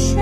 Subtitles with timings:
[0.00, 0.16] 笑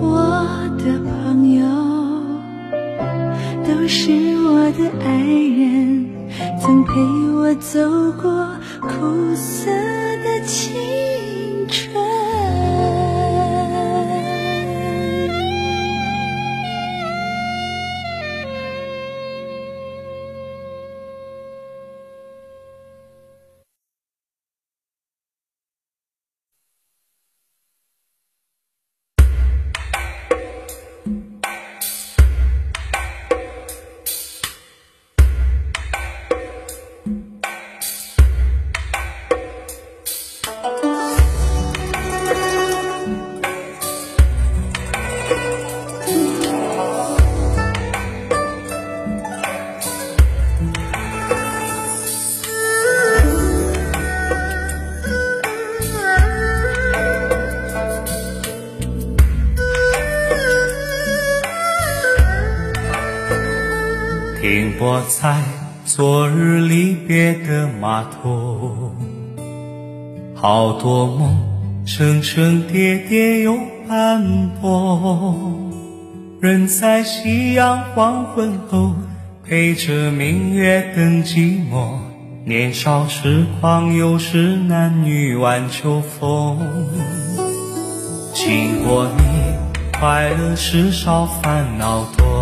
[0.00, 0.08] 我
[0.78, 1.62] 的朋友
[3.62, 4.10] 都是
[4.46, 6.08] 我的爱人
[6.58, 6.92] 曾陪
[7.34, 7.78] 我走
[8.12, 8.48] 过
[8.80, 9.70] 苦涩
[10.24, 10.72] 的青
[11.68, 12.01] 春。
[64.84, 65.40] 我在
[65.84, 68.90] 昨日离别的码头，
[70.34, 71.38] 好多梦
[71.86, 73.56] 层层叠叠又
[73.88, 75.36] 斑驳，
[76.40, 78.92] 人在夕阳黄昏后，
[79.44, 81.98] 陪着明月等寂寞。
[82.44, 86.58] 年少痴狂，有时男女晚秋风。
[88.34, 89.22] 经过你，
[90.00, 92.41] 快乐时少，烦恼多。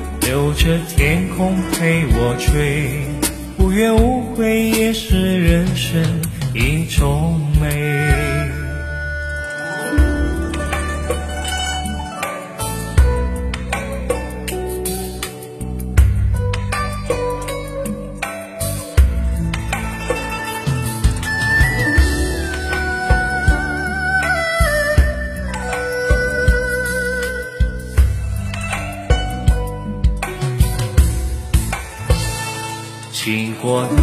[0.53, 3.21] 着天空陪我追。
[3.57, 6.03] 无怨无悔也是人生
[6.53, 8.40] 一种美。
[33.51, 34.01] 经过你，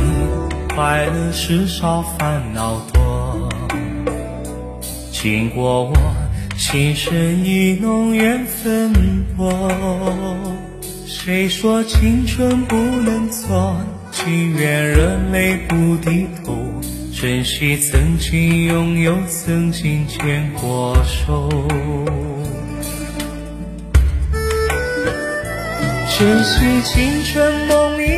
[0.75, 3.49] 快乐时少，烦恼多。
[5.11, 5.95] 经过我，
[6.59, 8.93] 情深意浓，缘分
[9.39, 9.73] 薄。
[11.07, 13.75] 谁说青春不能错？
[14.13, 16.55] 情愿热泪不低头，
[17.19, 21.49] 珍惜曾经拥有，曾经牵过手。
[26.19, 28.18] 珍惜青春梦一，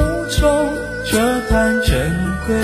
[1.51, 2.09] 这般珍
[2.47, 2.55] 贵？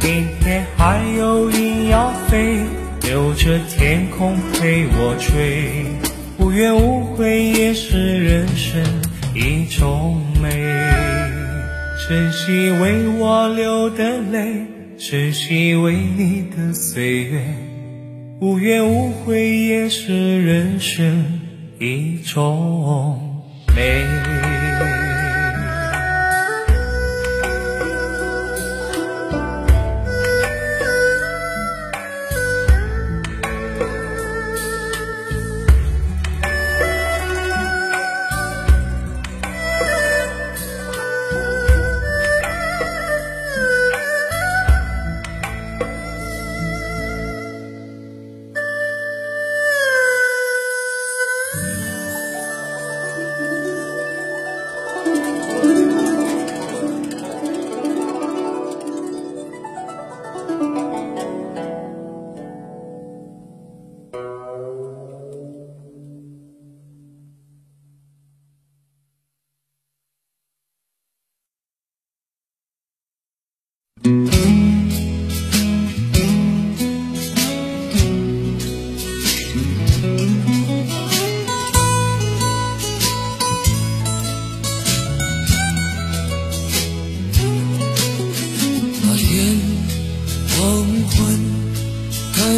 [0.00, 2.58] 明天还有云要飞，
[3.02, 5.86] 留着天空陪我追。
[6.38, 8.80] 无怨无悔也是人生
[9.34, 10.50] 一种美。
[12.08, 14.64] 珍惜为我流的泪，
[14.96, 17.42] 珍惜为你的岁月。
[18.40, 21.40] 无怨无悔也是人生
[21.80, 23.42] 一种
[23.74, 24.61] 美。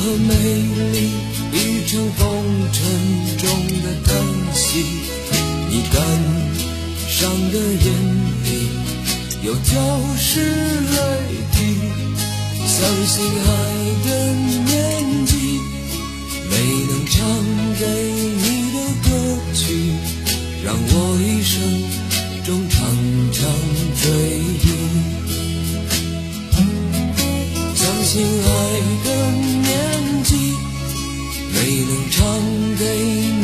[0.00, 0.32] 和美
[0.92, 0.96] 丽，
[1.52, 2.20] 一场风
[2.72, 2.78] 尘
[3.36, 3.44] 中
[3.82, 4.08] 的叹
[4.54, 4.64] 息。
[5.68, 5.94] 你感
[7.06, 7.86] 伤的眼
[8.44, 8.48] 里
[9.42, 9.70] 有潮
[10.16, 10.96] 湿泪
[11.52, 11.56] 滴，
[12.66, 13.48] 相信爱
[14.06, 14.08] 的
[14.64, 14.74] 年
[15.26, 15.32] 纪，
[16.48, 16.52] 没
[16.88, 17.18] 能唱
[17.78, 17.84] 给
[18.40, 19.08] 你的歌
[19.54, 19.60] 曲，
[20.64, 21.54] 让我一生
[22.46, 22.78] 中常
[23.32, 23.38] 常
[24.00, 24.08] 追
[24.62, 24.66] 忆。
[27.76, 28.48] 相信爱
[29.04, 29.49] 的。
[31.52, 32.24] 没能唱
[32.78, 33.39] 给你。